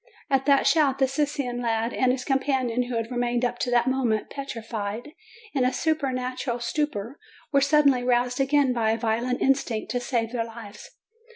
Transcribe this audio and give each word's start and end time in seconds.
At 0.31 0.47
that 0.47 0.65
shout, 0.65 0.97
the 0.97 1.07
Sicilian 1.07 1.61
lad 1.61 1.93
and 1.93 2.11
his 2.11 2.25
companion, 2.25 2.81
who 2.89 2.95
had 2.95 3.11
remained 3.11 3.45
up 3.45 3.59
to 3.59 3.69
that 3.69 3.85
moment 3.85 4.31
petrified 4.31 5.11
in 5.53 5.63
a 5.63 5.71
supernatural 5.71 6.59
stupor, 6.59 7.19
were 7.51 7.61
suddenly 7.61 8.01
aroused 8.01 8.39
again 8.41 8.73
by 8.73 8.89
a 8.89 8.97
violent 8.97 9.41
instinct 9.43 9.91
to 9.91 9.99
save 9.99 10.31
their 10.31 10.43
lives. 10.43 10.89